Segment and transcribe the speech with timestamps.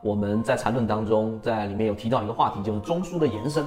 [0.00, 3.64] 我们在缠论当中，在里面有提到一个话题，就是中枢的延伸。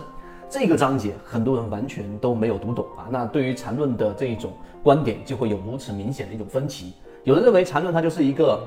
[0.50, 3.08] 这个章节很多人完全都没有读懂啊。
[3.10, 6.94] 那对于缠论的这一种观点，就会有如此明显的一种分歧。
[7.26, 8.62] 有人认为缠论它就是一个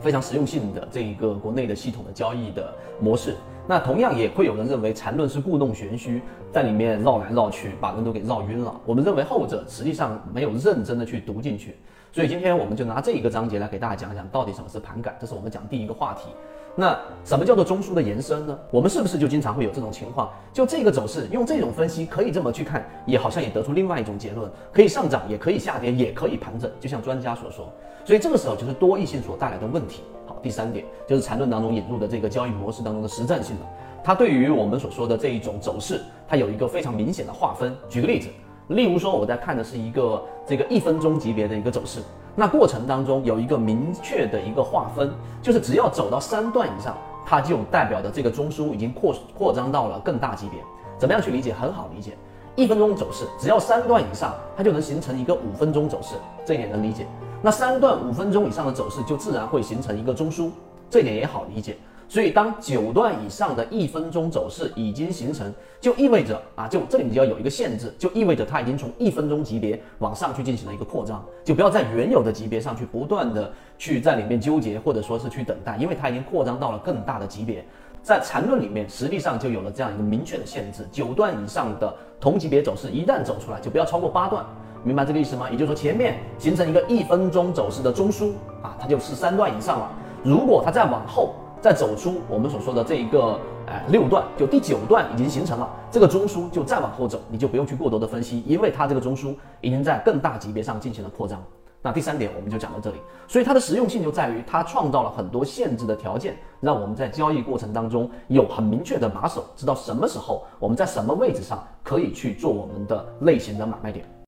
[0.00, 3.36] 非常实用性的这一个国内的系统的交易的模式。
[3.66, 6.20] 那同样也会有人认为缠论是故弄玄虚，
[6.52, 8.74] 在里面绕来绕去，把人都给绕晕了。
[8.84, 11.76] 我们认为后者实际上没有认真的去读进去。
[12.12, 16.28] 所以今天我们就拿这一个章节来给大家讲讲到底什么是盘感，这是我们讲第一个话题。
[16.76, 18.58] 那什么叫做中枢的延伸呢？
[18.70, 20.28] 我们是不是就经常会有这种情况？
[20.52, 27.72] 就这个走势，用这种分析可以这么去看，也好像也得出另外一种结论，可以上涨，也可以下跌，也可以盘整，就像专家所说。
[28.04, 30.02] 所以这个时候就是多异性所带来的问题。
[30.26, 33.66] 好，第三点就是缠论当中引入的这个交易模式当中的实战性了。
[34.02, 37.74] 它对于我们所说的这一种走势，它有一个非常明显的划分。
[37.88, 38.28] 举个例子，
[38.68, 42.00] 例如说我在看的是一个这个一分钟级别的一个走势。
[42.36, 50.58] 那过程当中有一个明确的一个划分，就是只要走到三段以上，它就代表的这个中枢已经扩扩张到了更大级别。
[50.98, 51.52] 怎么样去理解？
[51.52, 52.16] 很好理解，
[52.56, 57.06] 一分钟走势只要三段以上，它就能形成一个五分钟走势，这一点能理解。
[57.42, 60.50] 那三段五分钟以上的走势就自然会形成一个中枢，
[60.88, 61.76] 这点也好理解。
[62.06, 77.64] 所以，当九段以上的一分钟走势已经形成，就意味着啊，就这里你就要有一个限制，就意味着它已经从一分钟级别往上去进行了一个扩张，就不要在原有的级别上去不断的去在里面纠结，或者说是去等待，因为它已经扩张到了更大的级别。
[78.02, 84.44] 在缠论里面，实际上就有了这样一个明确的限制：九段以上的同级别走势一旦走出来，就不要超过八段，
[84.82, 85.48] 明白这个意思吗？
[85.50, 88.32] 也就是说，前面形成一个一分钟走势的中枢
[88.62, 89.90] 啊，它就是三段以上了。
[90.22, 101.42] 如果它再往后，再走出我们所说的这一个，哎，六段，就第九段已经形成了，这个中枢就再往后走，你就不用去过多的分析，因为它这个中枢已经在更大级别上进行了扩张。
[101.80, 114.04] 那第三点我们就讲到这里，所以它的实用性就在于它创造了很多限制的条件，让我们在交易过程当中有很明确的把手，知道什么时候我们在什么位置上可以去做我们的类型的买卖点。